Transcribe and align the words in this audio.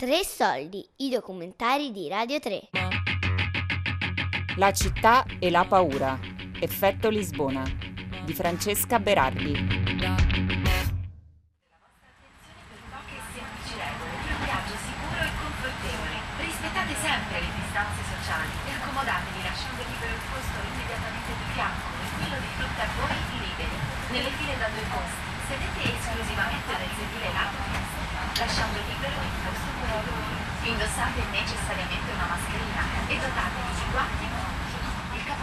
Tre 0.00 0.24
soldi, 0.24 0.82
i 1.04 1.10
documentari 1.10 1.92
di 1.92 2.08
Radio 2.08 2.38
3. 2.40 2.70
La 4.56 4.72
città 4.72 5.26
e 5.38 5.50
la 5.50 5.66
paura. 5.66 6.18
Effetto 6.58 7.10
Lisbona 7.10 7.62
di 8.24 8.32
Francesca 8.32 8.98
Berardi. 8.98 9.52
Rispettate 16.32 16.94
sempre 16.96 17.40
le 17.40 17.52
distanze 17.60 18.00
sociali 18.08 18.48
accomodatevi 18.80 19.42
lasciando 19.44 19.82
libero 19.84 20.14
il 20.16 20.20
posto 20.32 20.64
immediatamente 20.64 21.28
di 21.28 21.44
fianco 21.52 21.88
quello 22.16 22.40
di 22.40 22.48
fronte 22.56 22.80
a 22.80 22.88
voi 22.96 23.16
liberi, 23.36 23.76
nelle 24.12 24.30
file 24.30 24.56
da 24.56 24.68
due 24.72 24.84
posti. 24.88 25.29
Sedete 25.50 25.82
esclusivamente 25.82 26.70
nel 26.78 26.92
sedile 26.94 27.26
lato 27.34 27.58
lasciando 28.38 28.78
libero 28.86 29.18
il 29.18 29.34
per 29.42 30.02
voi. 30.06 30.70
Indossate 30.70 31.20
necessariamente 31.34 32.06
una 32.14 32.26
mascherina 32.30 32.82
e 33.10 33.14
dotatevi 33.18 33.72
di 33.74 33.90
guanti 33.90 34.48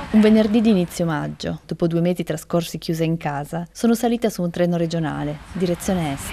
un 0.09 0.21
venerdì 0.21 0.61
di 0.61 0.69
inizio 0.69 1.05
maggio, 1.05 1.59
dopo 1.65 1.87
due 1.87 1.99
mesi 1.99 2.23
trascorsi 2.23 2.77
chiusa 2.77 3.03
in 3.03 3.17
casa, 3.17 3.67
sono 3.73 3.93
salita 3.93 4.29
su 4.29 4.41
un 4.41 4.49
treno 4.49 4.77
regionale, 4.77 5.39
direzione 5.51 6.13
est. 6.13 6.31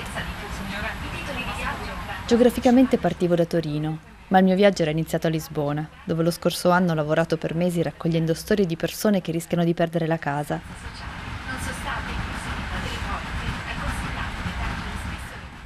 Geograficamente 2.26 2.98
partivo 2.98 3.34
da 3.34 3.44
Torino, 3.44 3.98
ma 4.28 4.38
il 4.38 4.44
mio 4.44 4.54
viaggio 4.54 4.82
era 4.82 4.92
iniziato 4.92 5.26
a 5.26 5.30
Lisbona, 5.30 5.88
dove 6.04 6.22
lo 6.22 6.30
scorso 6.30 6.70
anno 6.70 6.92
ho 6.92 6.94
lavorato 6.94 7.36
per 7.36 7.56
mesi 7.56 7.82
raccogliendo 7.82 8.32
storie 8.34 8.66
di 8.66 8.76
persone 8.76 9.20
che 9.20 9.32
rischiano 9.32 9.64
di 9.64 9.74
perdere 9.74 10.06
la 10.06 10.18
casa. 10.18 10.60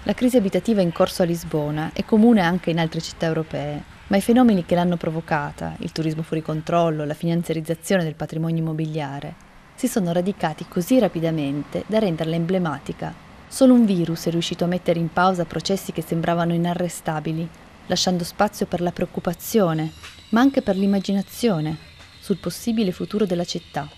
La 0.08 0.14
crisi 0.14 0.38
abitativa 0.38 0.80
in 0.80 0.90
corso 0.90 1.20
a 1.20 1.26
Lisbona 1.26 1.90
è 1.92 2.02
comune 2.02 2.40
anche 2.40 2.70
in 2.70 2.78
altre 2.78 3.02
città 3.02 3.26
europee, 3.26 3.82
ma 4.06 4.16
i 4.16 4.22
fenomeni 4.22 4.64
che 4.64 4.74
l'hanno 4.74 4.96
provocata, 4.96 5.76
il 5.80 5.92
turismo 5.92 6.22
fuori 6.22 6.40
controllo, 6.40 7.04
la 7.04 7.12
finanziarizzazione 7.12 8.04
del 8.04 8.14
patrimonio 8.14 8.62
immobiliare, 8.62 9.34
si 9.74 9.86
sono 9.86 10.10
radicati 10.10 10.64
così 10.66 10.98
rapidamente 10.98 11.84
da 11.86 11.98
renderla 11.98 12.36
emblematica. 12.36 13.12
Solo 13.48 13.74
un 13.74 13.84
virus 13.84 14.24
è 14.24 14.30
riuscito 14.30 14.64
a 14.64 14.68
mettere 14.68 14.98
in 14.98 15.12
pausa 15.12 15.44
processi 15.44 15.92
che 15.92 16.00
sembravano 16.00 16.54
inarrestabili, 16.54 17.46
lasciando 17.84 18.24
spazio 18.24 18.64
per 18.64 18.80
la 18.80 18.92
preoccupazione, 18.92 19.92
ma 20.30 20.40
anche 20.40 20.62
per 20.62 20.78
l'immaginazione 20.78 21.76
sul 22.18 22.38
possibile 22.38 22.92
futuro 22.92 23.26
della 23.26 23.44
città. 23.44 23.97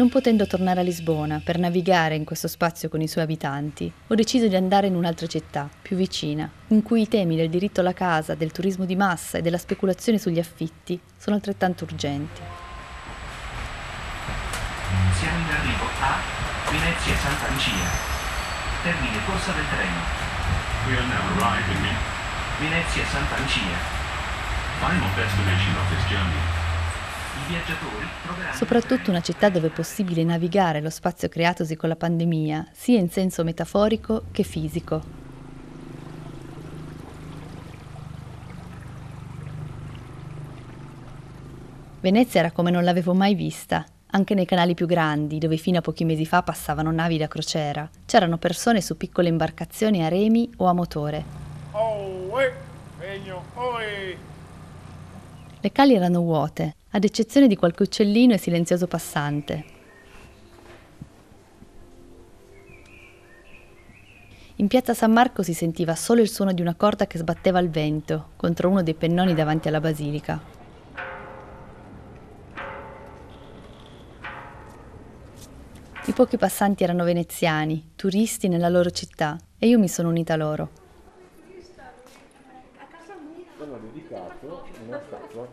Non 0.00 0.08
potendo 0.08 0.46
tornare 0.46 0.80
a 0.80 0.82
Lisbona 0.82 1.42
per 1.44 1.58
navigare 1.58 2.14
in 2.14 2.24
questo 2.24 2.48
spazio 2.48 2.88
con 2.88 3.02
i 3.02 3.06
suoi 3.06 3.24
abitanti, 3.24 3.92
ho 4.06 4.14
deciso 4.14 4.48
di 4.48 4.56
andare 4.56 4.86
in 4.86 4.94
un'altra 4.94 5.26
città, 5.26 5.68
più 5.82 5.94
vicina, 5.94 6.50
in 6.68 6.82
cui 6.82 7.02
i 7.02 7.08
temi 7.08 7.36
del 7.36 7.50
diritto 7.50 7.80
alla 7.80 7.92
casa, 7.92 8.34
del 8.34 8.50
turismo 8.50 8.86
di 8.86 8.96
massa 8.96 9.36
e 9.36 9.42
della 9.42 9.58
speculazione 9.58 10.16
sugli 10.16 10.38
affitti 10.38 10.98
sono 11.18 11.36
altrettanto 11.36 11.84
urgenti. 11.84 12.40
Siamo 15.20 15.36
in 15.36 15.52
arrivo 15.52 15.84
a 16.00 16.16
Venezia 16.70 17.16
Santa 17.16 17.52
Lucia. 17.52 17.90
Termine 18.82 19.24
corsa 19.26 19.52
del 19.52 19.68
treno. 19.68 20.00
We 20.88 20.96
are 20.96 21.06
now 21.08 21.36
arriving 21.36 21.84
in 21.84 21.96
Venezia 22.58 23.04
Santa 23.04 23.36
Lucia. 23.36 23.98
final 24.80 25.14
destination 25.14 25.76
of 25.76 25.90
this 25.90 26.04
journey. 26.08 26.59
Soprattutto 28.52 29.10
una 29.10 29.20
città 29.20 29.48
dove 29.48 29.68
è 29.68 29.70
possibile 29.70 30.24
navigare 30.24 30.80
lo 30.80 30.90
spazio 30.90 31.28
creatosi 31.28 31.76
con 31.76 31.88
la 31.88 31.96
pandemia, 31.96 32.68
sia 32.72 32.98
in 32.98 33.10
senso 33.10 33.44
metaforico 33.44 34.24
che 34.30 34.42
fisico. 34.42 35.18
Venezia 42.00 42.40
era 42.40 42.50
come 42.50 42.70
non 42.70 42.82
l'avevo 42.82 43.12
mai 43.12 43.34
vista, 43.34 43.84
anche 44.12 44.34
nei 44.34 44.46
canali 44.46 44.74
più 44.74 44.86
grandi, 44.86 45.38
dove 45.38 45.56
fino 45.56 45.78
a 45.78 45.82
pochi 45.82 46.04
mesi 46.04 46.24
fa 46.24 46.42
passavano 46.42 46.90
navi 46.90 47.18
da 47.18 47.28
crociera. 47.28 47.88
C'erano 48.06 48.38
persone 48.38 48.80
su 48.80 48.96
piccole 48.96 49.28
imbarcazioni 49.28 50.02
a 50.02 50.08
remi 50.08 50.50
o 50.56 50.66
a 50.66 50.72
motore. 50.72 51.24
Oh, 51.72 52.40
eh, 52.40 52.52
segno, 52.98 53.44
oh, 53.54 53.80
eh. 53.80 54.16
Le 55.62 55.72
cali 55.72 55.94
erano 55.94 56.20
vuote, 56.20 56.76
ad 56.92 57.04
eccezione 57.04 57.46
di 57.46 57.54
qualche 57.54 57.82
uccellino 57.82 58.32
e 58.32 58.38
silenzioso 58.38 58.86
passante. 58.86 59.64
In 64.56 64.68
piazza 64.68 64.94
San 64.94 65.12
Marco 65.12 65.42
si 65.42 65.52
sentiva 65.52 65.94
solo 65.94 66.22
il 66.22 66.30
suono 66.30 66.52
di 66.52 66.62
una 66.62 66.74
corda 66.74 67.06
che 67.06 67.18
sbatteva 67.18 67.58
al 67.58 67.68
vento 67.68 68.30
contro 68.36 68.70
uno 68.70 68.82
dei 68.82 68.94
pennoni 68.94 69.34
davanti 69.34 69.68
alla 69.68 69.80
basilica. 69.80 70.40
I 76.06 76.12
pochi 76.12 76.38
passanti 76.38 76.84
erano 76.84 77.04
veneziani, 77.04 77.92
turisti 77.96 78.48
nella 78.48 78.70
loro 78.70 78.90
città, 78.90 79.38
e 79.58 79.68
io 79.68 79.78
mi 79.78 79.88
sono 79.88 80.08
unita 80.08 80.36
a 83.62 84.30
loro. 84.40 85.48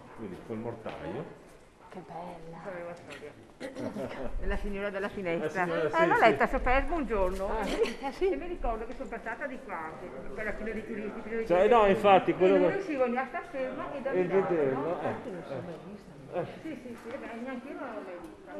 col 0.47 0.57
mortaio. 0.57 1.45
Che 1.89 2.03
bella! 2.05 3.35
La 4.45 4.57
signora 4.57 4.89
della 4.89 5.09
finestra. 5.09 5.65
La 5.65 5.71
signora, 5.71 5.87
eh, 5.87 5.91
sì, 5.91 6.07
l'ho 6.07 6.15
sì. 6.15 6.19
letta 6.21 6.47
sopra 6.47 6.77
il 6.77 6.85
buongiorno. 6.85 7.47
Ah, 7.49 7.65
Eh, 7.67 8.11
sì. 8.11 8.29
E 8.31 8.35
mi 8.35 8.47
ricordo 8.47 8.85
che 8.85 8.93
sono 8.95 9.09
passata 9.09 9.47
di 9.47 9.57
qua, 9.65 9.91
per 10.35 10.45
la 10.45 10.53
fila 10.53 10.71
di 10.73 10.85
turisti. 10.85 11.19
pieno 11.21 11.39
di 11.39 11.47
Cioè, 11.47 11.59
gente. 11.59 11.75
no, 11.75 11.85
infatti, 11.87 12.33
quello 12.33 12.55
E 12.55 12.59
non 12.59 12.71
riuscivo 12.71 13.07
né 13.07 13.19
a 13.19 13.25
star 13.27 13.43
ferma 13.49 13.93
e 13.93 14.01
da 14.01 14.11
E 14.11 14.21
mirare, 14.21 14.55
vederlo, 14.55 14.81
no? 14.81 15.01
eh, 15.01 16.39
eh. 16.39 16.45
Sì, 16.61 16.79
sì, 16.83 16.97
sì, 17.03 17.17
beh, 17.17 17.33
neanche 17.41 17.67
io 17.67 17.79
non 17.79 17.87
l'ho 17.93 18.01
mai 18.01 18.17
vista. 18.21 18.53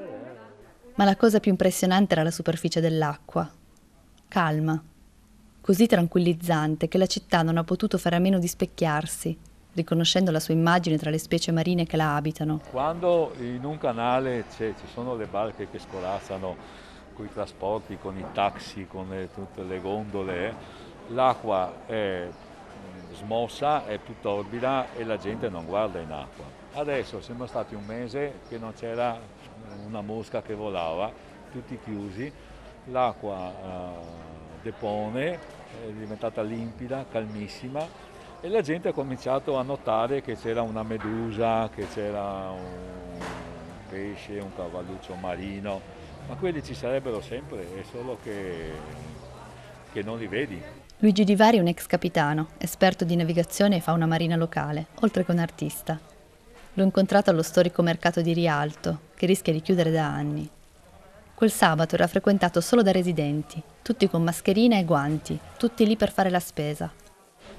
Ma 0.96 1.04
la 1.06 1.16
cosa 1.16 1.40
più 1.40 1.52
impressionante 1.52 2.14
era 2.14 2.24
la 2.24 2.32
superficie 2.32 2.80
dell'acqua. 2.82 3.48
Calma, 4.28 4.82
così 5.68 5.86
tranquillizzante 5.86 6.88
che 6.88 6.98
la 6.98 7.08
città 7.08 7.42
non 7.42 7.58
ha 7.58 7.64
potuto 7.66 7.98
fare 7.98 8.16
a 8.16 8.20
meno 8.20 8.40
di 8.40 8.48
specchiarsi, 8.48 9.38
riconoscendo 9.74 10.32
la 10.32 10.40
sua 10.40 10.54
immagine 10.54 10.98
tra 10.98 11.10
le 11.10 11.18
specie 11.18 11.52
marine 11.52 11.86
che 11.86 11.98
la 11.98 12.16
abitano. 12.16 12.62
Quando 12.72 13.34
in 13.40 13.66
un 13.66 13.78
canale 13.78 14.46
ci 14.50 14.74
sono 14.94 15.18
le 15.18 15.26
barche 15.26 15.70
che 15.70 15.78
scolazzano 15.78 16.56
con 17.14 17.26
i 17.26 17.34
trasporti, 17.34 17.98
con 17.98 18.18
i 18.18 18.24
taxi, 18.32 18.88
con 18.88 19.10
le- 19.10 19.28
tutte 19.34 19.62
le 19.64 19.82
gondole, 19.82 20.48
eh, 20.48 20.54
l'acqua 21.10 21.86
è 21.86 22.30
mm, 22.30 23.16
smossa, 23.16 23.86
è 23.88 23.98
più 23.98 24.14
torbida 24.22 24.94
e 24.96 25.04
la 25.04 25.18
gente 25.18 25.50
non 25.50 25.66
guarda 25.66 26.00
in 26.00 26.12
acqua. 26.12 26.46
Adesso 26.76 27.20
siamo 27.20 27.46
stati 27.46 27.76
un 27.76 27.84
mese 27.86 28.40
che 28.48 28.58
non 28.58 28.72
c'era 28.74 29.20
una 29.86 30.00
mosca 30.00 30.42
che 30.42 30.54
volava, 30.54 31.12
tutti 31.52 31.78
chiusi, 31.84 32.32
l'acqua 32.86 33.52
eh, 33.52 34.28
depone, 34.62 35.57
è 35.86 35.92
diventata 35.92 36.42
limpida, 36.42 37.06
calmissima 37.10 38.16
e 38.40 38.50
la 38.50 38.62
gente 38.62 38.90
ha 38.90 38.94
cominciato 38.94 39.58
a 39.58 39.64
notare 39.64 40.22
che 40.22 40.38
c'era 40.38 40.62
una 40.62 40.84
medusa, 40.84 41.70
che 41.74 41.88
c'era 41.94 42.52
un 42.52 43.20
pesce, 43.90 44.40
un 44.40 44.56
cavalluccio 44.56 45.16
marino, 45.16 45.82
ma 46.28 46.36
quelli 46.36 46.64
ci 46.64 46.76
sarebbero 46.76 47.20
sempre, 47.22 47.62
è 47.62 47.84
solo 47.90 48.18
che, 48.22 48.72
che 49.92 50.04
non 50.04 50.20
li 50.20 50.28
vedi. 50.28 50.62
Luigi 51.00 51.24
Divari 51.24 51.58
è 51.58 51.62
un 51.62 51.68
ex 51.68 51.88
capitano, 51.88 52.50
esperto 52.58 53.06
di 53.06 53.16
navigazione 53.16 53.78
e 53.78 53.82
fauna 53.82 54.06
marina 54.06 54.36
locale, 54.36 54.88
oltre 55.02 55.26
che 55.26 55.32
un 55.32 55.40
artista. 55.40 56.00
L'ho 56.74 56.84
incontrato 56.84 57.32
allo 57.32 57.42
storico 57.42 57.82
mercato 57.82 58.22
di 58.22 58.34
Rialto, 58.34 59.00
che 59.16 59.26
rischia 59.26 59.54
di 59.54 59.62
chiudere 59.62 59.90
da 59.90 60.06
anni. 60.06 60.48
Quel 61.34 61.52
sabato 61.52 61.96
era 61.96 62.08
frequentato 62.08 62.62
solo 62.62 62.84
da 62.84 62.92
residenti, 62.92 63.62
tutti 63.88 64.10
con 64.10 64.22
mascherina 64.22 64.78
e 64.78 64.84
guanti, 64.84 65.40
tutti 65.58 65.88
lì 65.88 65.96
per 65.96 66.12
fare 66.12 66.30
la 66.30 66.42
spesa. 66.42 66.92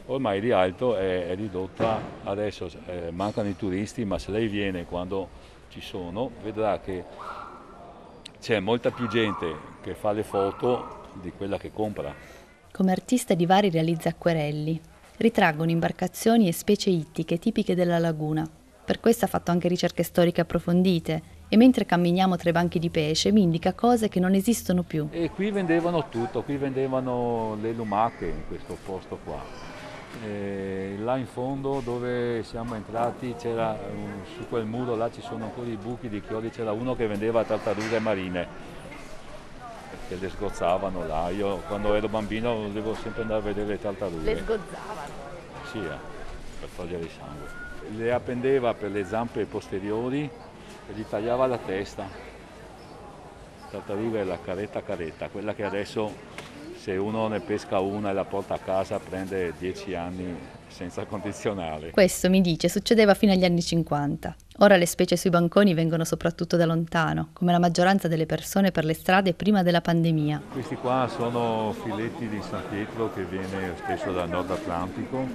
Ormai 0.09 0.41
Rialto 0.41 0.95
è, 0.95 1.27
è 1.27 1.35
ridotta, 1.35 1.99
adesso 2.25 2.71
eh, 2.85 3.11
mancano 3.11 3.49
i 3.49 3.57
turisti, 3.57 4.05
ma 4.05 4.19
se 4.19 4.31
lei 4.31 4.47
viene 4.47 4.85
quando 4.85 5.27
ci 5.71 5.81
sono 5.81 6.31
vedrà 6.43 6.81
che 6.81 7.03
c'è 8.39 8.61
molta 8.61 8.91
più 8.91 9.09
gente 9.09 9.55
che 9.81 9.95
fa 9.95 10.13
le 10.13 10.23
foto 10.23 11.07
di 11.15 11.33
quella 11.33 11.57
che 11.57 11.73
compra. 11.73 12.15
Come 12.73 12.93
artista 12.93 13.33
Divari 13.33 13.71
realizza 13.71 14.11
acquerelli. 14.11 14.79
Ritraggono 15.17 15.71
imbarcazioni 15.71 16.47
e 16.47 16.53
specie 16.53 16.91
ittiche 16.91 17.39
tipiche 17.39 17.75
della 17.75 17.99
laguna. 17.99 18.47
Per 18.85 19.01
questo 19.01 19.25
ha 19.25 19.29
fatto 19.29 19.51
anche 19.51 19.67
ricerche 19.67 20.03
storiche 20.03 20.43
approfondite 20.43 21.23
e 21.49 21.57
mentre 21.57 21.87
camminiamo 21.87 22.37
tra 22.37 22.51
i 22.51 22.53
banchi 22.53 22.79
di 22.79 22.91
pesce 22.91 23.33
mi 23.33 23.43
indica 23.43 23.73
cose 23.73 24.09
che 24.09 24.21
non 24.21 24.35
esistono 24.35 24.83
più. 24.83 25.09
E 25.11 25.31
qui 25.31 25.51
vendevano 25.51 26.09
tutto, 26.09 26.43
qui 26.43 26.57
vendevano 26.57 27.57
le 27.61 27.73
lumache 27.73 28.27
in 28.27 28.47
questo 28.47 28.77
posto 28.85 29.19
qua. 29.25 29.43
E 30.25 30.97
là 30.99 31.17
in 31.17 31.27
fondo 31.27 31.81
dove 31.85 32.43
siamo 32.43 32.75
entrati 32.75 33.35
c'era 33.39 33.77
un- 33.95 34.25
su 34.37 34.49
quel 34.49 34.65
muro 34.65 34.97
là 34.97 35.11
ci 35.11 35.21
sono 35.21 35.45
ancora 35.45 35.69
i 35.69 35.77
buchi 35.77 36.09
di 36.09 36.21
chiodi, 36.23 36.51
c'era 36.51 36.73
uno 36.73 36.97
che 36.97 37.07
vendeva 37.07 37.45
tartarughe 37.45 37.99
marine. 37.99 38.77
che 40.07 40.17
le 40.17 40.31
sgozzavano 40.31 41.07
là. 41.07 41.29
Io 41.29 41.59
quando 41.67 41.95
ero 41.95 42.09
bambino 42.09 42.55
volevo 42.55 42.95
sempre 42.95 43.23
andare 43.23 43.41
a 43.41 43.43
vedere 43.43 43.67
le 43.69 43.79
tartarughe. 43.79 44.23
Le 44.35 44.39
sgozzavano? 44.39 45.13
Sì, 45.71 45.79
eh, 45.79 45.97
per 46.61 46.69
togliere 46.77 47.03
il 47.03 47.11
sangue. 47.11 47.47
Le 47.95 48.13
appendeva 48.13 48.73
per 48.73 48.91
le 48.91 49.05
zampe 49.05 49.45
posteriori 49.45 50.31
e 50.89 50.93
gli 50.95 51.05
tagliava 51.09 51.47
la 51.47 51.59
testa. 51.59 52.09
Tartaruga 53.71 54.21
è 54.21 54.25
la 54.25 54.41
caretta 54.41 54.83
caretta, 54.83 55.29
quella 55.29 55.55
che 55.55 55.65
adesso 55.65 56.11
se 56.79 56.93
uno 56.93 57.29
ne 57.29 57.41
pesca 57.41 57.81
una 57.81 58.11
e 58.11 58.13
la 58.15 58.25
porta 58.25 58.55
a 58.55 58.59
casa 58.59 58.99
prende 58.99 59.53
10 59.59 59.95
anni 59.95 60.37
senza 60.69 61.05
condizionale. 61.05 61.91
Questo, 61.91 62.31
mi 62.31 62.41
dice, 62.41 62.69
succedeva 62.69 63.15
fino 63.15 63.33
agli 63.33 63.45
anni 63.45 63.61
50. 63.61 64.37
Ora 64.59 64.77
le 64.77 64.87
specie 64.87 65.17
sui 65.17 65.31
banconi 65.31 65.75
vengono 65.75 66.05
soprattutto 66.05 66.57
da 66.57 66.65
lontano, 66.65 67.29
come 67.33 67.53
la 67.53 67.59
maggioranza 67.59 68.09
delle 68.09 68.27
persone 68.27 68.71
per 68.71 68.85
le 68.85 68.95
strade 68.95 69.35
prima 69.35 69.63
della 69.63 69.81
pandemia. 69.81 70.43
Questi 70.53 70.77
qua 70.77 71.11
sono 71.15 71.75
filetti 71.83 72.29
di 72.29 72.41
San 72.43 72.63
Pietro 72.71 73.13
che 73.13 73.25
viene 73.25 73.75
spesso 73.77 74.13
dal 74.13 74.29
nord 74.29 74.51
Atlantico, 74.51 75.27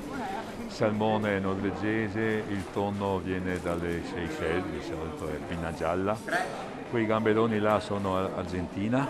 salmone 0.68 1.40
norvegese, 1.40 2.44
il 2.48 2.66
tonno 2.72 3.20
viene 3.20 3.60
dalle 3.62 4.02
Seychelles, 4.04 4.72
di 4.72 4.82
solito 4.82 5.30
è 5.30 5.38
pinna 5.48 5.74
gialla, 5.74 6.18
quei 6.90 7.06
gamberoni 7.06 7.60
là 7.60 7.80
sono 7.80 8.16
argentina, 8.18 9.08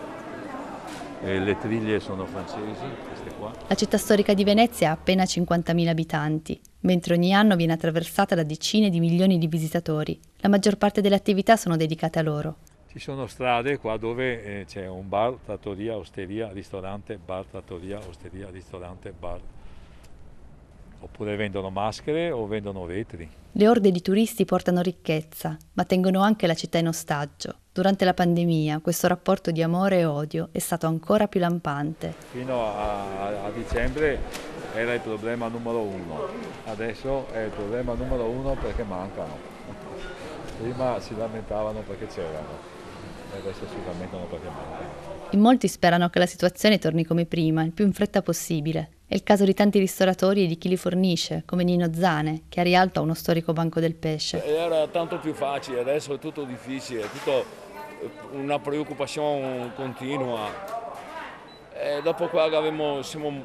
le 1.21 1.57
triglie 1.57 1.99
sono 1.99 2.25
francesi, 2.25 2.83
queste 3.07 3.33
qua. 3.37 3.51
La 3.67 3.75
città 3.75 3.97
storica 3.97 4.33
di 4.33 4.43
Venezia 4.43 4.89
ha 4.89 4.93
appena 4.93 5.23
50.000 5.23 5.87
abitanti, 5.87 6.59
mentre 6.81 7.13
ogni 7.13 7.33
anno 7.33 7.55
viene 7.55 7.73
attraversata 7.73 8.35
da 8.35 8.43
decine 8.43 8.89
di 8.89 8.99
milioni 8.99 9.37
di 9.37 9.47
visitatori. 9.47 10.19
La 10.37 10.49
maggior 10.49 10.75
parte 10.77 11.01
delle 11.01 11.15
attività 11.15 11.55
sono 11.55 11.77
dedicate 11.77 12.19
a 12.19 12.23
loro. 12.23 12.55
Ci 12.87 12.99
sono 12.99 13.25
strade 13.25 13.77
qua 13.79 13.97
dove 13.97 14.43
eh, 14.43 14.65
c'è 14.65 14.87
un 14.87 15.09
bar, 15.09 15.37
trattoria, 15.43 15.97
osteria, 15.97 16.51
ristorante, 16.51 17.17
bar, 17.17 17.45
trattoria, 17.45 17.99
osteria, 18.07 18.49
ristorante, 18.51 19.11
bar. 19.17 19.39
Oppure 21.03 21.35
vendono 21.35 21.69
maschere 21.69 22.31
o 22.31 22.47
vendono 22.47 22.85
vetri. 22.85 23.29
Le 23.51 23.67
orde 23.67 23.91
di 23.91 24.01
turisti 24.01 24.45
portano 24.45 24.81
ricchezza, 24.81 25.57
ma 25.73 25.83
tengono 25.83 26.21
anche 26.21 26.47
la 26.47 26.53
città 26.53 26.77
in 26.77 26.87
ostaggio. 26.87 27.57
Durante 27.73 28.05
la 28.05 28.13
pandemia 28.13 28.79
questo 28.79 29.07
rapporto 29.07 29.51
di 29.51 29.61
amore 29.61 29.99
e 29.99 30.05
odio 30.05 30.47
è 30.53 30.59
stato 30.59 30.87
ancora 30.87 31.27
più 31.27 31.41
lampante. 31.41 32.13
Fino 32.31 32.65
a, 32.65 33.43
a 33.43 33.51
dicembre 33.51 34.17
era 34.73 34.93
il 34.93 35.01
problema 35.01 35.49
numero 35.49 35.81
uno, 35.81 36.25
adesso 36.65 37.27
è 37.33 37.39
il 37.39 37.51
problema 37.51 37.93
numero 37.95 38.29
uno 38.29 38.55
perché 38.55 38.83
mancano. 38.83 39.37
Prima 40.57 41.01
si 41.01 41.13
lamentavano 41.17 41.81
perché 41.81 42.07
c'erano 42.07 42.71
e 43.33 43.39
adesso 43.39 43.67
si 43.67 43.75
lamentano 43.85 44.23
perché 44.23 44.47
mancano. 44.47 45.11
In 45.31 45.41
molti 45.41 45.67
sperano 45.67 46.09
che 46.09 46.19
la 46.19 46.27
situazione 46.27 46.77
torni 46.77 47.03
come 47.03 47.25
prima, 47.25 47.63
il 47.63 47.71
più 47.71 47.85
in 47.85 47.91
fretta 47.91 48.21
possibile. 48.21 49.01
È 49.05 49.15
il 49.15 49.23
caso 49.23 49.43
di 49.43 49.53
tanti 49.53 49.79
ristoratori 49.79 50.45
e 50.45 50.47
di 50.47 50.57
chi 50.57 50.69
li 50.69 50.77
fornisce, 50.77 51.43
come 51.45 51.63
Nino 51.63 51.93
Zane, 51.93 52.43
che 52.49 52.61
a 52.61 52.63
Rialto 52.63 52.99
ha 52.99 53.03
uno 53.03 53.13
storico 53.13 53.53
banco 53.53 53.79
del 53.79 53.93
pesce. 53.95 54.43
Era 54.43 54.87
tanto 54.87 55.19
più 55.19 55.33
facile, 55.33 55.81
adesso 55.81 56.13
è 56.13 56.19
tutto 56.19 56.43
difficile, 56.45 57.01
è 57.01 57.09
tutto 57.09 57.45
una 58.31 58.59
preoccupazione 58.59 59.71
continua. 59.75 60.49
E 61.73 62.01
dopo 62.01 62.27
qua 62.27 62.43
abbiamo, 62.43 63.01
siamo 63.01 63.43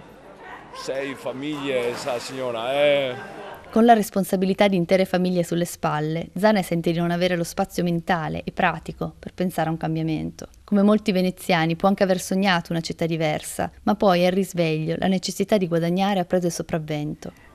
sei 0.74 1.14
famiglie, 1.14 1.94
sa 1.96 2.18
signora. 2.18 2.72
Eh. 2.72 3.47
Con 3.70 3.84
la 3.84 3.92
responsabilità 3.92 4.66
di 4.66 4.76
intere 4.76 5.04
famiglie 5.04 5.44
sulle 5.44 5.66
spalle, 5.66 6.30
Zane 6.36 6.62
sente 6.62 6.90
di 6.90 6.98
non 6.98 7.10
avere 7.10 7.36
lo 7.36 7.44
spazio 7.44 7.82
mentale 7.84 8.42
e 8.42 8.50
pratico 8.50 9.14
per 9.18 9.34
pensare 9.34 9.68
a 9.68 9.72
un 9.72 9.76
cambiamento. 9.76 10.48
Come 10.64 10.82
molti 10.82 11.12
veneziani 11.12 11.76
può 11.76 11.88
anche 11.88 12.02
aver 12.02 12.18
sognato 12.18 12.72
una 12.72 12.80
città 12.80 13.04
diversa, 13.04 13.70
ma 13.82 13.94
poi 13.94 14.24
al 14.24 14.32
risveglio 14.32 14.96
la 14.98 15.06
necessità 15.06 15.58
di 15.58 15.68
guadagnare 15.68 16.18
ha 16.18 16.24
preso 16.24 16.46
il 16.46 16.52
sopravvento 16.52 17.47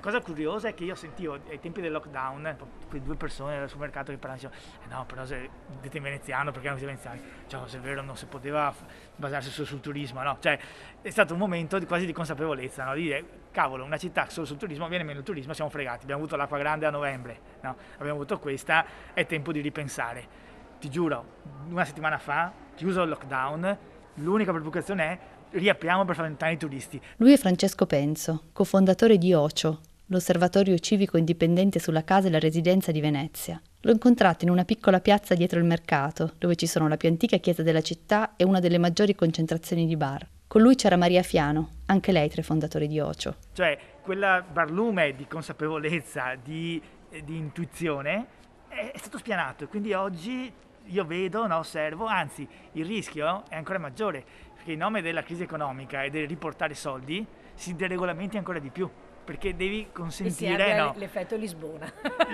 la 0.00 0.06
cosa 0.06 0.20
curiosa 0.22 0.68
è 0.68 0.74
che 0.74 0.84
io 0.84 0.94
sentivo 0.94 1.38
ai 1.48 1.60
tempi 1.60 1.82
del 1.82 1.92
lockdown 1.92 2.56
quelle 2.88 3.04
due 3.04 3.16
persone 3.16 3.58
al 3.58 3.68
supermercato 3.68 4.10
che 4.10 4.16
parlavano 4.16 4.50
eh 4.82 4.88
no 4.88 5.04
però 5.04 5.26
se 5.26 5.50
dite 5.82 5.98
in 5.98 6.02
veneziano 6.02 6.52
perché 6.52 6.68
non 6.68 6.78
siete 6.78 6.90
veneziani 6.90 7.20
cioè 7.46 7.68
se 7.68 7.76
è 7.76 7.80
vero 7.80 8.00
non 8.00 8.16
si 8.16 8.24
poteva 8.24 8.74
basarsi 9.14 9.50
solo 9.50 9.66
sul 9.66 9.80
turismo 9.80 10.22
no 10.22 10.38
cioè 10.40 10.58
è 11.02 11.10
stato 11.10 11.34
un 11.34 11.38
momento 11.38 11.78
di, 11.78 11.84
quasi 11.84 12.06
di 12.06 12.12
consapevolezza 12.12 12.84
no? 12.84 12.94
di 12.94 13.02
dire 13.02 13.24
cavolo 13.50 13.84
una 13.84 13.98
città 13.98 14.26
solo 14.30 14.46
sul 14.46 14.56
turismo 14.56 14.88
viene 14.88 15.04
meno 15.04 15.18
il 15.18 15.24
turismo 15.24 15.52
siamo 15.52 15.68
fregati 15.68 16.04
abbiamo 16.04 16.22
avuto 16.22 16.36
l'acqua 16.36 16.56
grande 16.56 16.86
a 16.86 16.90
novembre 16.90 17.38
no? 17.60 17.76
abbiamo 17.96 18.14
avuto 18.14 18.38
questa 18.38 18.86
è 19.12 19.26
tempo 19.26 19.52
di 19.52 19.60
ripensare 19.60 20.48
ti 20.80 20.88
giuro 20.88 21.24
una 21.68 21.84
settimana 21.84 22.16
fa 22.16 22.50
chiuso 22.74 23.02
il 23.02 23.10
lockdown 23.10 23.78
l'unica 24.14 24.50
preoccupazione 24.50 25.04
è 25.04 25.18
riapriamo 25.50 26.04
per 26.04 26.14
far 26.14 26.26
entrare 26.26 26.52
i 26.52 26.56
turisti. 26.56 27.00
Lui 27.16 27.32
è 27.32 27.36
Francesco 27.36 27.84
Penzo, 27.84 28.44
cofondatore 28.52 29.18
di 29.18 29.34
OCIO, 29.34 29.80
l'osservatorio 30.10 30.76
civico 30.78 31.16
indipendente 31.16 31.78
sulla 31.78 32.04
casa 32.04 32.28
e 32.28 32.30
la 32.30 32.38
residenza 32.38 32.90
di 32.92 33.00
Venezia. 33.00 33.60
L'ho 33.82 33.92
incontrato 33.92 34.44
in 34.44 34.50
una 34.50 34.64
piccola 34.64 35.00
piazza 35.00 35.34
dietro 35.34 35.58
il 35.58 35.64
mercato, 35.64 36.34
dove 36.38 36.56
ci 36.56 36.66
sono 36.66 36.88
la 36.88 36.96
più 36.96 37.08
antica 37.08 37.38
chiesa 37.38 37.62
della 37.62 37.80
città 37.80 38.34
e 38.36 38.44
una 38.44 38.60
delle 38.60 38.78
maggiori 38.78 39.14
concentrazioni 39.14 39.86
di 39.86 39.96
bar. 39.96 40.26
Con 40.46 40.62
lui 40.62 40.74
c'era 40.74 40.96
Maria 40.96 41.22
Fiano, 41.22 41.76
anche 41.86 42.10
lei 42.10 42.28
tra 42.28 42.40
i 42.40 42.44
fondatori 42.44 42.88
di 42.88 42.98
Ocio. 42.98 43.36
Cioè, 43.52 43.78
quella 44.02 44.42
barlume 44.42 45.14
di 45.14 45.26
consapevolezza, 45.28 46.34
di, 46.42 46.82
di 47.24 47.36
intuizione, 47.36 48.26
è, 48.66 48.90
è, 48.92 48.98
stato 48.98 49.18
spianato 49.18 49.64
e 49.64 49.66
quindi 49.68 49.92
oggi 49.92 50.52
io 50.86 51.04
vedo, 51.04 51.46
no, 51.46 51.58
osservo, 51.58 52.06
anzi 52.06 52.46
il 52.72 52.84
rischio 52.84 53.44
è 53.48 53.54
ancora 53.54 53.78
maggiore, 53.78 54.24
perché 54.56 54.72
in 54.72 54.78
nome 54.78 55.02
della 55.02 55.22
crisi 55.22 55.44
economica 55.44 56.02
e 56.02 56.10
del 56.10 56.26
riportare 56.26 56.74
soldi 56.74 57.24
si 57.54 57.76
deregolamenti 57.76 58.36
ancora 58.36 58.58
di 58.58 58.70
più 58.70 58.90
perché 59.24 59.54
devi 59.54 59.88
consentire 59.92 60.74
no, 60.76 60.94
l'effetto 60.96 61.36
Lisbona. 61.36 61.92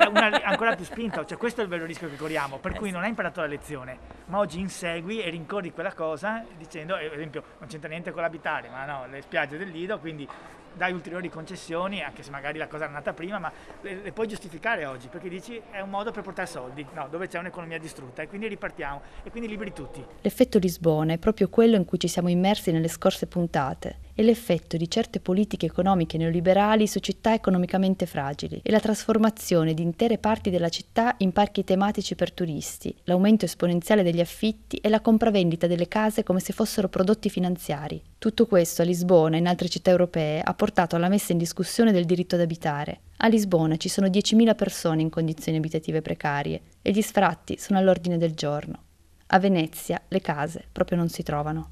Una, 0.09 0.43
ancora 0.45 0.75
più 0.75 0.85
spinto 0.85 1.25
cioè 1.25 1.37
questo 1.37 1.61
è 1.61 1.65
il 1.65 1.71
vero 1.71 1.85
rischio 1.85 2.09
che 2.09 2.17
corriamo 2.17 2.59
per 2.59 2.73
eh 2.73 2.79
cui 2.79 2.91
non 2.91 3.03
hai 3.03 3.09
imparato 3.09 3.41
la 3.41 3.47
lezione 3.47 3.99
ma 4.27 4.39
oggi 4.39 4.61
insegui 4.61 5.23
e 5.23 5.31
rincorri 5.31 5.73
quella 5.73 5.93
cosa 5.93 6.45
dicendo 6.57 6.95
ad 6.95 7.03
esempio 7.13 7.43
non 7.59 7.69
c'entra 7.69 7.89
niente 7.89 8.13
con 8.13 8.23
l'abitare 8.23 8.69
ma 8.69 8.85
no 8.85 9.07
le 9.07 9.23
spiagge 9.23 9.57
del 9.57 9.69
Lido 9.69 9.99
quindi 9.99 10.29
dai 10.77 10.93
ulteriori 10.93 11.29
concessioni, 11.29 12.03
anche 12.03 12.23
se 12.23 12.31
magari 12.31 12.59
la 12.59 12.69
cosa 12.69 12.85
era 12.85 12.93
nata 12.93 13.13
prima, 13.13 13.39
ma 13.39 13.51
le, 13.81 14.01
le, 14.03 14.13
puoi 14.13 14.29
giustificare 14.29 14.85
oggi, 14.85 15.09
perché 15.09 15.29
dici 15.29 15.61
è 15.71 15.81
un 15.81 15.91
modo 15.91 16.11
per 16.11 16.23
portare 16.23 16.47
soldi, 16.47 16.87
no, 16.93 17.09
dove 17.11 17.29
c'è 17.29 17.39
un'economia 17.39 17.79
distrutta 17.79 18.23
e 18.23 18.29
quindi 18.29 18.47
ripartiamo 18.49 19.01
e 19.23 19.31
quindi 19.31 19.49
liberi 19.49 19.73
tutti. 19.73 20.05
L'effetto 20.21 20.59
Lisbona 20.59 21.15
è 21.15 21.19
proprio 21.19 21.49
quello 21.49 21.77
in 21.77 21.85
cui 21.85 21.99
ci 21.99 22.09
siamo 22.09 22.29
immersi 22.29 22.71
nelle 22.71 22.89
scorse 22.89 23.27
puntate 23.27 24.05
e 24.19 24.23
l'effetto 24.23 24.77
di 24.77 24.89
certe 24.89 25.21
politiche 25.21 25.67
economiche 25.67 26.17
neoliberali 26.17 26.87
su 26.87 27.01
città 27.01 27.35
economicamente 27.35 28.07
fragili 28.07 28.61
e 28.63 28.71
la 28.71 28.81
trasformazione 28.81 29.75
di 29.75 29.83
intere 29.83 30.17
parti 30.17 30.49
della 30.49 30.71
città 30.71 31.15
in 31.19 31.33
parchi 31.33 31.65
tematici 31.65 32.15
per 32.15 32.33
turisti, 32.33 32.95
l'aumento 33.05 33.45
esponenziale 33.45 34.03
degli 34.03 34.21
affitti 34.21 34.79
e 34.79 34.89
la 34.89 35.01
compravendita 35.01 35.67
delle 35.67 35.89
case 35.89 36.23
come 36.23 36.41
se 36.41 36.55
fossero 36.55 36.89
prodotti 36.89 37.29
finanziari. 37.29 38.03
Tutto 38.19 38.47
questo 38.47 38.81
a 38.81 38.85
Lisbona 38.87 39.37
e 39.37 39.39
in 39.39 39.47
altre 39.47 39.69
città 39.69 39.91
europee 39.91 40.41
ha 40.41 40.55
portato 40.55 40.66
alla 40.97 41.09
messa 41.09 41.33
in 41.33 41.39
discussione 41.39 41.93
del 41.93 42.05
diritto 42.05 42.35
ad 42.35 42.41
abitare. 42.41 43.01
A 43.19 43.29
Lisbona 43.29 43.77
ci 43.77 43.89
sono 43.89 44.09
10.000 44.09 44.55
persone 44.55 45.03
in 45.03 45.11
condizioni 45.11 45.59
abitative 45.59 46.03
precarie 46.03 46.61
e 46.83 46.91
gli 46.91 47.03
sfratti 47.03 47.59
sono 47.59 47.79
all'ordine 47.79 48.19
del 48.19 48.35
giorno. 48.35 48.83
A 49.29 49.39
Venezia 49.39 50.01
le 50.09 50.21
case 50.21 50.65
proprio 50.71 50.99
non 50.99 51.09
si 51.09 51.23
trovano. 51.23 51.71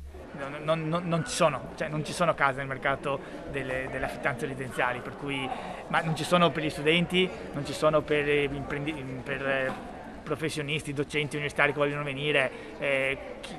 Non, 0.65 0.89
non, 0.89 1.07
non, 1.07 1.25
ci 1.25 1.33
sono, 1.33 1.73
cioè 1.77 1.89
non, 1.89 2.05
ci 2.05 2.13
sono, 2.13 2.35
case 2.35 2.59
nel 2.59 2.67
mercato 2.67 3.21
delle, 3.51 3.89
delle 3.91 4.05
affittanze 4.05 4.47
residenziali, 4.47 5.01
cui, 5.19 5.49
ma 5.89 6.01
non 6.01 6.17
ci 6.17 6.25
sono 6.25 6.51
per 6.51 6.65
gli 6.65 6.71
studenti, 6.71 7.29
non 7.53 7.65
ci 7.65 7.73
sono 7.73 8.03
per, 8.03 8.51
per 9.23 9.93
professionisti, 10.25 10.93
docenti 10.93 11.37
universitari 11.37 11.73
che 11.73 11.79
vogliono 11.79 12.03
venire, 12.03 12.51
eh, 12.79 13.19
chi, 13.41 13.55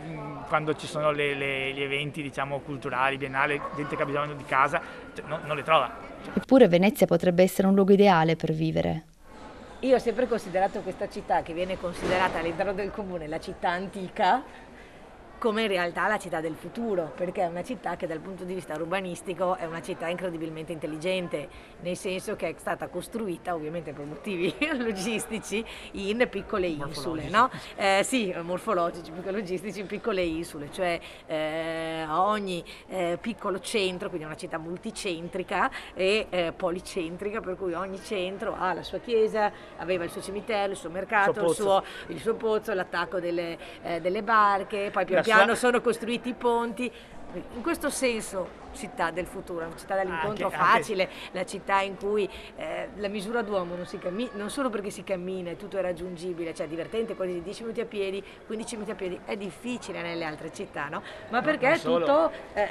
quando 0.47 0.75
ci 0.75 0.87
sono 0.87 1.11
le, 1.11 1.33
le, 1.33 1.71
gli 1.71 1.81
eventi 1.81 2.21
diciamo, 2.21 2.59
culturali, 2.59 3.17
biennali, 3.17 3.61
gente 3.75 3.95
che 3.95 4.01
ha 4.01 4.05
bisogno 4.05 4.33
di 4.33 4.43
casa, 4.43 4.81
cioè, 5.13 5.23
no, 5.27 5.39
non 5.45 5.55
le 5.55 5.63
trova. 5.63 5.89
Eppure 6.33 6.67
Venezia 6.67 7.05
potrebbe 7.05 7.43
essere 7.43 7.67
un 7.67 7.75
luogo 7.75 7.93
ideale 7.93 8.35
per 8.35 8.51
vivere. 8.51 9.03
Io 9.79 9.95
ho 9.95 9.99
sempre 9.99 10.27
considerato 10.27 10.79
questa 10.81 11.07
città, 11.07 11.43
che 11.43 11.53
viene 11.53 11.77
considerata 11.77 12.39
all'interno 12.39 12.73
del 12.73 12.91
comune 12.91 13.27
la 13.27 13.39
città 13.39 13.69
antica, 13.69 14.41
come 15.45 15.61
in 15.61 15.67
realtà 15.67 16.07
la 16.07 16.17
città 16.17 16.41
del 16.41 16.55
futuro, 16.55 17.11
perché 17.15 17.43
è 17.43 17.45
una 17.45 17.61
città 17.61 17.95
che 17.97 18.07
dal 18.07 18.17
punto 18.17 18.45
di 18.45 18.55
vista 18.55 18.73
urbanistico 18.73 19.55
è 19.57 19.65
una 19.65 19.79
città 19.79 20.07
incredibilmente 20.07 20.71
intelligente, 20.71 21.47
nel 21.81 21.95
senso 21.95 22.35
che 22.35 22.49
è 22.49 22.55
stata 22.57 22.87
costruita, 22.87 23.53
ovviamente 23.53 23.93
per 23.93 24.05
motivi 24.05 24.51
logistici, 24.75 25.63
in 25.91 26.27
piccole 26.31 26.65
insule, 26.65 27.29
no? 27.29 27.51
Eh, 27.75 28.01
sì, 28.03 28.33
morfologici, 28.41 29.11
logistici, 29.23 29.81
in 29.81 29.85
piccole 29.85 30.23
insule, 30.23 30.71
cioè 30.71 30.99
eh, 31.27 32.07
ogni 32.09 32.63
eh, 32.87 33.19
piccolo 33.21 33.59
centro, 33.59 34.09
quindi 34.09 34.25
una 34.25 34.37
città 34.37 34.57
multicentrica 34.57 35.69
e 35.93 36.25
eh, 36.27 36.53
policentrica, 36.57 37.39
per 37.39 37.55
cui 37.55 37.73
ogni 37.73 38.01
centro 38.01 38.55
ha 38.57 38.73
la 38.73 38.81
sua 38.81 38.97
chiesa, 38.97 39.51
aveva 39.77 40.05
il 40.05 40.09
suo 40.09 40.23
cimitero, 40.23 40.71
il 40.71 40.77
suo 40.77 40.89
mercato, 40.89 41.45
il 41.45 41.53
suo, 41.53 41.83
il 42.07 42.19
suo 42.19 42.33
pozzo, 42.33 42.73
l'attacco 42.73 43.19
delle, 43.19 43.59
eh, 43.83 44.01
delle 44.01 44.23
barche, 44.23 44.89
poi 44.91 45.05
pian 45.05 45.21
piano 45.21 45.34
piano 45.35 45.55
sono 45.55 45.81
costruiti 45.81 46.29
i 46.29 46.33
ponti. 46.33 46.91
In 47.33 47.61
questo 47.61 47.89
senso 47.89 48.63
città 48.75 49.11
del 49.11 49.25
futuro, 49.25 49.65
una 49.65 49.75
città 49.75 49.95
dall'incontro 49.95 50.45
Anche- 50.45 50.57
facile, 50.57 51.09
la 51.31 51.45
città 51.45 51.81
in 51.81 51.97
cui 51.97 52.29
eh, 52.55 52.89
la 52.95 53.07
misura 53.07 53.41
d'uomo 53.41 53.75
non 53.75 53.85
si 53.85 53.97
cammina, 53.97 54.31
non 54.35 54.49
solo 54.49 54.69
perché 54.69 54.89
si 54.89 55.03
cammina 55.03 55.49
e 55.49 55.57
tutto 55.57 55.77
è 55.77 55.81
raggiungibile, 55.81 56.53
cioè 56.53 56.67
divertente 56.67 57.15
quasi 57.15 57.33
di 57.33 57.41
10 57.41 57.61
minuti 57.63 57.81
a 57.81 57.85
piedi, 57.85 58.23
15 58.45 58.75
minuti 58.75 58.91
a 58.91 58.95
piedi, 58.95 59.19
è 59.25 59.35
difficile 59.35 60.01
nelle 60.01 60.23
altre 60.23 60.53
città, 60.53 60.87
no? 60.87 61.01
Ma 61.29 61.41
perché 61.41 61.75
solo. 61.75 62.05
tutto 62.05 62.31
eh, 62.53 62.69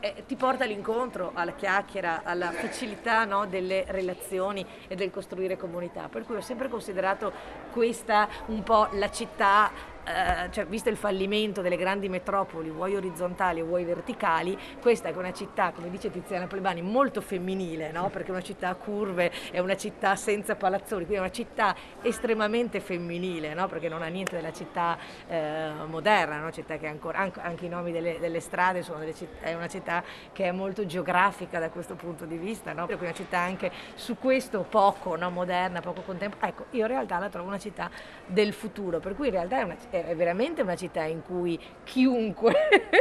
eh, 0.00 0.24
ti 0.26 0.34
porta 0.36 0.64
all'incontro, 0.64 1.30
alla 1.34 1.52
chiacchiera, 1.52 2.22
alla 2.24 2.50
facilità 2.50 3.24
no, 3.24 3.46
delle 3.46 3.84
relazioni 3.88 4.64
e 4.88 4.94
del 4.94 5.10
costruire 5.10 5.56
comunità. 5.56 6.08
Per 6.08 6.24
cui 6.24 6.36
ho 6.36 6.40
sempre 6.40 6.68
considerato 6.68 7.32
questa 7.70 8.28
un 8.46 8.62
po' 8.62 8.88
la 8.92 9.10
città 9.10 9.70
eh, 10.04 10.50
cioè, 10.50 10.66
visto 10.66 10.88
il 10.88 10.96
fallimento 10.96 11.60
delle 11.60 11.76
grandi 11.76 12.08
metropoli, 12.08 12.70
vuoi 12.70 12.96
orizzontali 12.96 13.60
o 13.60 13.66
vuoi 13.66 13.84
verticali, 13.84 14.58
questa 14.80 15.08
è 15.08 15.16
una 15.16 15.32
città, 15.32 15.72
come 15.72 15.90
dice 15.90 16.10
Tiziana 16.10 16.46
Plebani, 16.46 16.82
molto 16.82 17.20
femminile, 17.20 17.90
no? 17.92 18.08
perché 18.10 18.28
è 18.28 18.30
una 18.30 18.42
città 18.42 18.68
a 18.68 18.74
curve, 18.74 19.30
è 19.50 19.58
una 19.58 19.76
città 19.76 20.16
senza 20.16 20.56
palazzoni, 20.56 21.04
quindi 21.04 21.16
è 21.16 21.20
una 21.20 21.30
città 21.30 21.74
estremamente 22.02 22.80
femminile, 22.80 23.54
no? 23.54 23.68
perché 23.68 23.88
non 23.88 24.02
ha 24.02 24.08
niente 24.08 24.34
della 24.34 24.52
città 24.52 24.98
eh, 25.28 25.70
moderna, 25.86 26.38
no? 26.38 26.50
città 26.50 26.76
che 26.78 26.86
ancora, 26.86 27.18
anche, 27.18 27.40
anche 27.40 27.66
i 27.66 27.68
nomi 27.68 27.92
delle, 27.92 28.18
delle 28.18 28.40
strade 28.40 28.82
sono 28.82 28.98
delle 28.98 29.14
città, 29.14 29.46
è 29.46 29.54
una 29.54 29.68
città 29.68 30.02
che 30.32 30.44
è 30.44 30.52
molto 30.52 30.84
geografica 30.84 31.58
da 31.58 31.70
questo 31.70 31.94
punto 31.94 32.24
di 32.24 32.36
vista, 32.36 32.72
no? 32.72 32.86
perché 32.86 33.02
è 33.02 33.06
una 33.06 33.16
città 33.16 33.38
anche 33.38 33.70
su 33.94 34.18
questo 34.18 34.62
poco 34.68 35.16
no? 35.16 35.30
moderna, 35.30 35.80
poco 35.80 36.02
contemporanea. 36.02 36.50
Ecco, 36.52 36.66
io 36.70 36.82
in 36.82 36.88
realtà 36.88 37.18
la 37.18 37.28
trovo 37.28 37.48
una 37.48 37.58
città 37.58 37.90
del 38.26 38.52
futuro, 38.52 38.98
per 38.98 39.14
cui 39.14 39.26
in 39.26 39.32
realtà 39.32 39.60
è, 39.60 39.62
una, 39.62 39.76
è 40.00 40.16
veramente 40.16 40.62
una 40.62 40.76
città 40.76 41.04
in 41.04 41.22
cui 41.22 41.58
chiunque 41.84 42.54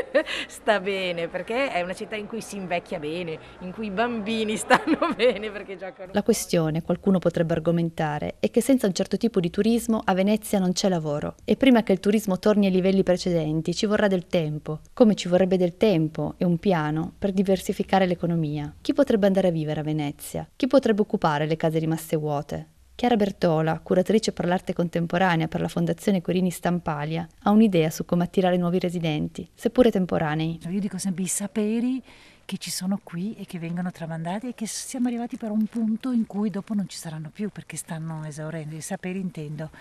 sta 0.47 0.79
bene, 0.79 1.27
perché 1.27 1.71
è 1.71 1.81
una 1.81 1.93
città 1.93 2.15
in 2.15 2.27
cui 2.27 2.41
si 2.41 2.57
invecchia 2.57 2.99
bene, 2.99 3.39
in 3.59 3.71
cui 3.71 3.87
i 3.87 3.91
bambini 3.91 4.57
stanno 4.57 5.13
bene 5.15 5.49
perché 5.49 5.77
giocano. 5.77 6.11
La 6.13 6.23
questione, 6.23 6.81
qualcuno 6.81 7.19
potrebbe 7.19 7.53
argomentare, 7.53 8.35
è 8.39 8.49
che 8.51 8.61
senza 8.61 8.87
un 8.87 8.93
certo 8.93 9.17
tipo 9.17 9.39
di 9.39 9.49
turismo 9.49 10.01
a 10.03 10.13
Venezia 10.13 10.59
non 10.59 10.73
c'è 10.73 10.89
lavoro 10.89 11.35
e 11.45 11.55
prima 11.55 11.83
che 11.83 11.93
il 11.93 11.99
turismo 11.99 12.39
torni 12.39 12.65
ai 12.65 12.71
livelli 12.71 13.03
precedenti 13.03 13.73
ci 13.73 13.85
vorrà 13.85 14.07
del 14.07 14.27
tempo, 14.27 14.79
come 14.93 15.15
ci 15.15 15.27
vorrebbe 15.27 15.57
del 15.57 15.77
tempo 15.77 16.35
e 16.37 16.45
un 16.45 16.57
piano 16.57 17.13
per 17.17 17.31
diversificare 17.31 18.05
l'economia. 18.05 18.73
Chi 18.81 18.93
potrebbe 18.93 19.27
andare 19.27 19.47
a 19.47 19.51
vivere 19.51 19.79
a 19.79 19.83
Venezia? 19.83 20.47
Chi 20.55 20.67
potrebbe 20.67 21.01
occupare 21.01 21.45
le 21.45 21.55
case 21.55 21.79
rimaste 21.79 22.17
vuote? 22.17 22.67
Chiara 23.01 23.15
Bertola, 23.15 23.79
curatrice 23.79 24.31
per 24.31 24.45
l'arte 24.45 24.73
contemporanea 24.73 25.47
per 25.47 25.59
la 25.59 25.67
Fondazione 25.67 26.21
Querini 26.21 26.51
Stampalia, 26.51 27.27
ha 27.41 27.49
un'idea 27.49 27.89
su 27.89 28.05
come 28.05 28.25
attirare 28.25 28.57
nuovi 28.57 28.77
residenti, 28.77 29.49
seppure 29.55 29.89
temporanei. 29.89 30.59
Io 30.69 30.79
dico 30.79 30.99
sempre 30.99 31.23
i 31.23 31.27
saperi 31.27 31.99
che 32.45 32.57
ci 32.57 32.69
sono 32.69 32.99
qui 33.01 33.33
e 33.39 33.47
che 33.47 33.57
vengono 33.57 33.89
tramandati 33.89 34.49
e 34.49 34.53
che 34.53 34.67
siamo 34.67 35.07
arrivati 35.07 35.37
per 35.37 35.49
un 35.49 35.65
punto 35.65 36.11
in 36.11 36.27
cui 36.27 36.51
dopo 36.51 36.75
non 36.75 36.87
ci 36.87 36.95
saranno 36.95 37.31
più 37.33 37.49
perché 37.49 37.75
stanno 37.75 38.23
esaurendo. 38.23 38.75
I 38.75 38.81
saperi 38.81 39.19
intendo 39.19 39.71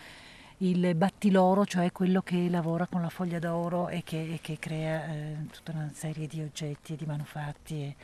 il 0.61 0.95
battiloro, 0.95 1.67
cioè 1.67 1.93
quello 1.93 2.23
che 2.23 2.49
lavora 2.49 2.87
con 2.87 3.03
la 3.03 3.11
foglia 3.11 3.39
d'oro 3.39 3.91
e 3.91 4.03
che, 4.03 4.33
e 4.33 4.39
che 4.41 4.57
crea 4.59 5.05
eh, 5.13 5.37
tutta 5.53 5.73
una 5.73 5.91
serie 5.93 6.27
di 6.27 6.41
oggetti 6.41 6.95
e 6.95 6.97
di 6.97 7.05
manufatti. 7.05 7.75
E, 7.83 7.97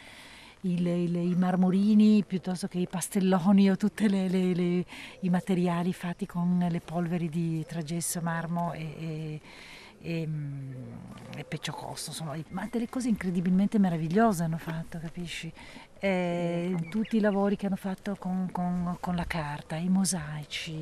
il, 0.72 0.86
il, 0.86 1.16
i 1.16 1.34
marmorini 1.34 2.24
piuttosto 2.26 2.66
che 2.66 2.78
i 2.78 2.88
pastelloni 2.88 3.70
o 3.70 3.76
tutti 3.76 4.04
i 4.04 5.30
materiali 5.30 5.92
fatti 5.92 6.26
con 6.26 6.66
le 6.68 6.80
polveri 6.80 7.28
di 7.28 7.64
tragesso, 7.66 8.20
marmo 8.20 8.72
e, 8.72 8.80
e, 8.98 9.40
e, 10.00 10.28
e 11.36 11.44
pecciocotto, 11.44 12.04
insomma, 12.08 12.36
ma 12.50 12.68
delle 12.70 12.88
cose 12.88 13.08
incredibilmente 13.08 13.78
meravigliose 13.78 14.42
hanno 14.42 14.58
fatto, 14.58 14.98
capisci? 14.98 15.52
Eh, 15.98 16.88
tutti 16.90 17.16
i 17.16 17.20
lavori 17.20 17.56
che 17.56 17.66
hanno 17.66 17.76
fatto 17.76 18.16
con, 18.16 18.50
con, 18.52 18.98
con, 19.00 19.14
la 19.14 19.24
carta, 19.24 19.76
i 19.76 19.88
mosaici, 19.88 20.72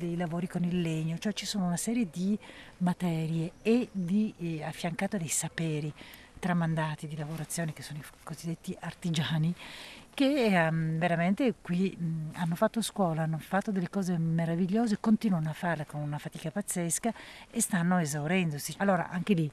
i 0.00 0.16
lavori 0.16 0.48
con 0.48 0.64
il 0.64 0.80
legno, 0.80 1.18
cioè 1.18 1.32
ci 1.32 1.44
sono 1.44 1.66
una 1.66 1.76
serie 1.76 2.08
di 2.10 2.38
materie 2.78 3.52
e 3.62 3.88
di, 3.92 4.32
eh, 4.38 4.62
affiancato 4.62 5.18
dei 5.18 5.28
saperi 5.28 5.92
tramandati 6.42 7.06
di 7.06 7.16
lavorazione 7.16 7.72
che 7.72 7.82
sono 7.82 8.00
i 8.00 8.04
cosiddetti 8.24 8.76
artigiani 8.80 9.54
che 10.12 10.50
um, 10.68 10.98
veramente 10.98 11.54
qui 11.62 11.96
mh, 11.96 12.32
hanno 12.34 12.56
fatto 12.56 12.82
scuola, 12.82 13.22
hanno 13.22 13.38
fatto 13.38 13.70
delle 13.70 13.88
cose 13.88 14.18
meravigliose, 14.18 14.98
continuano 14.98 15.50
a 15.50 15.52
farle 15.52 15.86
con 15.86 16.00
una 16.00 16.18
fatica 16.18 16.50
pazzesca 16.50 17.12
e 17.48 17.60
stanno 17.60 17.96
esaurendosi. 17.98 18.74
Allora 18.78 19.08
anche 19.08 19.34
lì 19.34 19.48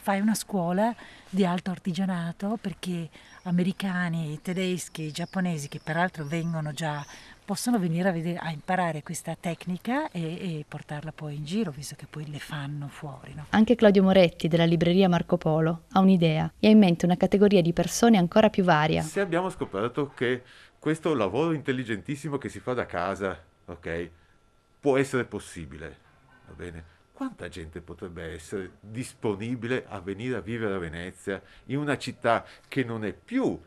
fai 0.00 0.20
una 0.20 0.36
scuola 0.36 0.94
di 1.28 1.44
alto 1.44 1.72
artigianato 1.72 2.56
perché 2.60 3.10
americani, 3.42 4.38
tedeschi, 4.40 5.10
giapponesi 5.10 5.66
che 5.66 5.80
peraltro 5.82 6.24
vengono 6.24 6.72
già 6.72 7.04
possono 7.48 7.78
venire 7.78 8.10
a, 8.10 8.12
vedere, 8.12 8.36
a 8.36 8.50
imparare 8.50 9.02
questa 9.02 9.34
tecnica 9.34 10.10
e, 10.10 10.20
e, 10.20 10.64
portarla 10.68 11.12
poi 11.12 11.36
in 11.36 11.46
giro, 11.46 11.70
visto 11.70 11.94
che 11.96 12.04
poi 12.04 12.30
le 12.30 12.38
fanno 12.38 12.88
fuori. 12.88 13.32
No? 13.32 13.46
Anche 13.48 13.74
Claudio 13.74 14.02
Moretti 14.02 14.48
della 14.48 14.66
libreria 14.66 15.08
Marco 15.08 15.38
Polo 15.38 15.84
ha 15.92 16.00
un'idea 16.00 16.52
e 16.60 16.66
ha 16.66 16.70
in 16.70 16.78
mente 16.78 17.06
una 17.06 17.16
categoria 17.16 17.62
di 17.62 17.72
persone 17.72 18.18
ancora 18.18 18.50
più 18.50 18.64
varia. 18.64 19.00
Se 19.00 19.20
abbiamo 19.20 19.48
scoperto 19.48 20.10
che 20.10 20.42
questo 20.78 21.14
lavoro 21.14 21.54
intelligentissimo 21.54 22.36
che 22.36 22.50
si 22.50 22.60
fa 22.60 22.74
da 22.74 22.84
casa, 22.84 23.42
ok, 23.64 24.10
può 24.78 24.98
essere 24.98 25.24
possibile, 25.24 25.96
va 26.48 26.52
bene? 26.52 26.84
Quanta 27.14 27.48
gente 27.48 27.80
potrebbe 27.80 28.34
essere 28.34 28.72
disponibile 28.78 29.86
a 29.88 30.00
venire 30.00 30.36
a 30.36 30.40
vivere 30.40 30.74
a 30.74 30.78
Venezia, 30.78 31.40
in 31.68 31.78
una 31.78 31.96
città 31.96 32.44
che 32.68 32.84
non 32.84 33.06
è 33.06 33.14
più 33.14 33.58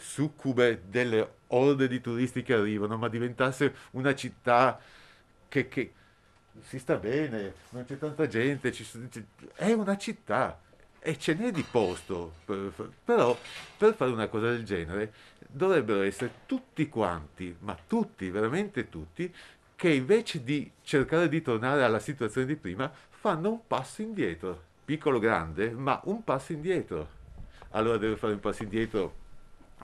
succube 0.00 0.82
delle 0.88 1.34
orde 1.48 1.86
di 1.86 2.00
turisti 2.00 2.42
che 2.42 2.54
arrivano, 2.54 2.96
ma 2.96 3.08
diventasse 3.08 3.74
una 3.92 4.14
città 4.14 4.80
che, 5.48 5.68
che 5.68 5.92
si 6.62 6.78
sta 6.78 6.96
bene, 6.96 7.54
non 7.70 7.84
c'è 7.84 7.98
tanta 7.98 8.26
gente, 8.26 8.72
ci, 8.72 8.86
è 9.54 9.72
una 9.72 9.96
città 9.96 10.60
e 10.98 11.18
ce 11.18 11.34
n'è 11.34 11.50
di 11.50 11.64
posto, 11.68 12.34
per, 12.44 12.72
però 13.04 13.36
per 13.76 13.94
fare 13.94 14.10
una 14.10 14.28
cosa 14.28 14.50
del 14.50 14.64
genere 14.64 15.12
dovrebbero 15.38 16.02
essere 16.02 16.32
tutti 16.46 16.88
quanti, 16.88 17.56
ma 17.60 17.76
tutti, 17.86 18.30
veramente 18.30 18.88
tutti, 18.88 19.32
che 19.74 19.90
invece 19.90 20.44
di 20.44 20.70
cercare 20.82 21.28
di 21.28 21.40
tornare 21.40 21.82
alla 21.82 22.00
situazione 22.00 22.46
di 22.46 22.56
prima, 22.56 22.92
fanno 23.08 23.50
un 23.50 23.66
passo 23.66 24.02
indietro, 24.02 24.62
piccolo 24.84 25.18
grande, 25.18 25.70
ma 25.70 26.00
un 26.04 26.22
passo 26.22 26.52
indietro. 26.52 27.18
Allora 27.70 27.96
deve 27.96 28.16
fare 28.16 28.34
un 28.34 28.40
passo 28.40 28.62
indietro 28.62 29.19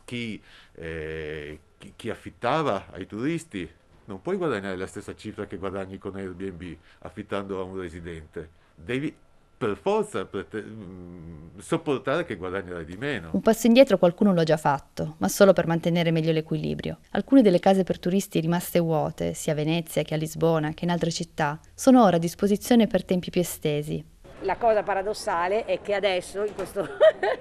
chi, 0.04 0.40
eh, 0.74 1.58
chi, 1.78 1.92
chi, 1.96 2.10
affittava 2.10 2.86
ai 2.92 3.06
turisti 3.06 3.68
non 4.06 4.22
puoi 4.22 4.36
guadagnare 4.36 4.76
la 4.76 4.86
stessa 4.86 5.14
cifra 5.14 5.46
che 5.46 5.56
guadagni 5.56 5.98
con 5.98 6.16
Airbnb 6.16 6.76
affittando 7.00 7.60
a 7.60 7.64
un 7.64 7.78
residente. 7.78 8.50
Devi 8.74 9.14
per 9.56 9.76
forza 9.80 10.26
prete- 10.26 10.60
mh, 10.60 11.60
sopportare 11.60 12.24
che 12.24 12.36
guadagnerai 12.36 12.84
di 12.84 12.96
meno. 12.96 13.30
Un 13.32 13.40
passo 13.40 13.66
indietro 13.66 13.96
qualcuno 13.96 14.34
l'ha 14.34 14.44
già 14.44 14.58
fatto, 14.58 15.14
ma 15.18 15.28
solo 15.28 15.52
per 15.54 15.66
mantenere 15.66 16.10
meglio 16.10 16.32
l'equilibrio. 16.32 16.98
Alcune 17.12 17.40
delle 17.40 17.58
case 17.58 17.82
per 17.82 17.98
turisti 17.98 18.40
rimaste 18.40 18.78
vuote, 18.78 19.32
sia 19.32 19.52
a 19.52 19.56
Venezia 19.56 20.02
che 20.02 20.14
a 20.14 20.18
Lisbona 20.18 20.74
che 20.74 20.84
in 20.84 20.90
altre 20.90 21.10
città, 21.10 21.58
sono 21.74 22.04
ora 22.04 22.16
a 22.16 22.20
disposizione 22.20 22.86
per 22.86 23.04
tempi 23.04 23.30
più 23.30 23.40
estesi, 23.40 24.04
la 24.46 24.56
cosa 24.56 24.82
paradossale 24.82 25.66
è 25.66 25.82
che 25.82 25.92
adesso, 25.92 26.44
in 26.44 26.54
questo 26.54 26.88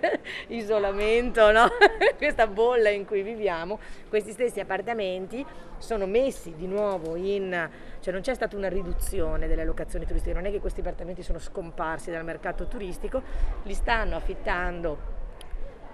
isolamento, 0.48 1.52
no? 1.52 1.70
questa 2.18 2.48
bolla 2.48 2.90
in 2.90 3.06
cui 3.06 3.22
viviamo, 3.22 3.80
questi 4.10 4.32
stessi 4.32 4.60
appartamenti 4.60 5.46
sono 5.78 6.06
messi 6.08 6.56
di 6.56 6.68
nuovo 6.68 7.16
in... 7.16 7.70
cioè 8.00 8.12
non 8.12 8.22
c'è 8.22 8.34
stata 8.34 8.58
una 8.58 8.68
riduzione 8.68 9.48
delle 9.48 9.64
locazioni 9.64 10.06
turistiche, 10.06 10.34
non 10.34 10.46
è 10.46 10.52
che 10.52 10.60
questi 10.60 10.82
appartamenti 10.82 11.22
sono 11.22 11.40
scomparsi 11.40 12.12
dal 12.12 12.26
mercato 12.26 12.66
turistico, 12.66 13.22
li 13.64 13.74
stanno 13.74 14.16
affittando 14.16 15.14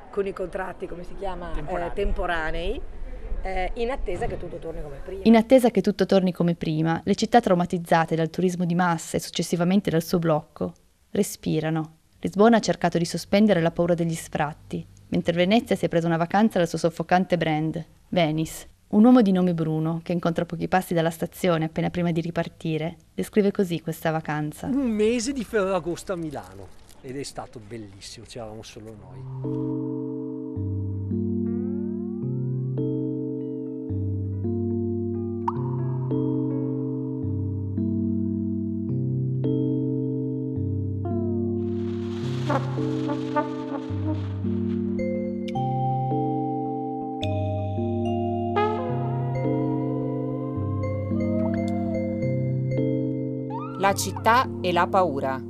con 0.10 0.26
i 0.26 0.34
contratti, 0.34 0.88
come 0.88 1.04
si 1.04 1.16
chiama, 1.16 1.52
temporanei, 1.54 1.90
eh, 1.90 1.94
temporanei 1.94 2.82
eh, 3.42 3.72
in 3.76 3.92
attesa 3.92 4.28
che 4.28 4.38
tutto 4.38 4.58
torni 4.58 4.82
come 4.82 5.00
prima. 5.04 5.22
In 5.24 5.36
attesa 5.36 5.70
che 5.70 5.82
tutto 5.82 6.06
torni 6.06 6.32
come 6.32 6.56
prima, 6.56 7.02
le 7.04 7.16
città 7.16 7.40
traumatizzate 7.40 8.16
dal 8.16 8.30
turismo 8.30 8.66
di 8.66 8.76
massa 8.76 9.18
e 9.18 9.20
successivamente 9.20 9.90
dal 9.90 10.04
suo 10.04 10.20
blocco 10.20 10.74
respirano. 11.12 11.98
Lisbona 12.20 12.58
ha 12.58 12.62
cercato 12.62 12.98
di 12.98 13.06
sospendere 13.06 13.62
la 13.62 13.72
paura 13.72 13.94
degli 13.94 14.16
sfratti, 14.16 14.86
mentre 15.10 15.34
Venezia 15.34 15.76
si 15.76 15.86
è 15.86 15.88
presa 15.90 16.08
una 16.08 16.18
vacanza 16.18 16.58
dal 16.58 16.68
suo 16.68 16.78
soffocante 16.78 17.38
brand, 17.38 17.84
Venice. 18.10 18.70
Un 18.90 19.06
uomo 19.06 19.22
di 19.22 19.32
nome 19.32 19.54
Bruno, 19.54 20.02
che 20.04 20.12
incontra 20.12 20.46
pochi 20.46 20.68
passi 20.68 20.94
dalla 20.94 21.12
stazione 21.12 21.66
appena 21.66 21.90
prima 21.90 22.12
di 22.12 22.20
ripartire, 22.20 22.98
descrive 23.14 23.52
così 23.52 23.80
questa 23.80 24.12
vacanza. 24.12 24.68
Un 24.68 24.90
mese 24.90 25.32
di 25.32 25.46
Ferragosto 25.46 26.12
a 26.12 26.18
Milano 26.18 26.68
ed 27.02 27.18
è 27.18 27.24
stato 27.24 27.60
bellissimo, 27.66 28.26
c'eravamo 28.26 28.64
solo 28.64 28.96
noi. 29.00 30.01
E 54.62 54.72
la 54.72 54.88
paura. 54.88 55.42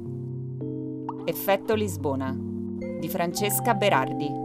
Effetto 1.26 1.76
Lisbona 1.76 2.36
di 3.00 3.08
Francesca 3.10 3.74
Berardi. 3.74 4.40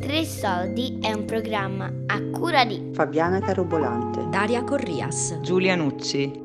Tre 0.00 0.24
soldi 0.24 0.98
è 1.00 1.12
un 1.12 1.24
programma 1.24 1.92
a 2.06 2.22
cura 2.30 2.64
di 2.64 2.90
Fabiana 2.92 3.40
Carobolante, 3.40 4.26
Daria 4.30 4.64
Corrias, 4.64 5.38
Giulia 5.40 5.76
Nucci. 5.76 6.42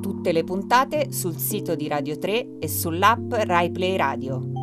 Tutte 0.00 0.32
le 0.32 0.44
puntate 0.44 1.12
sul 1.12 1.36
sito 1.36 1.74
di 1.74 1.88
Radio 1.88 2.18
3 2.18 2.58
e 2.58 2.68
sull'app 2.68 3.32
RaiPlay 3.32 3.96
Radio. 3.96 4.53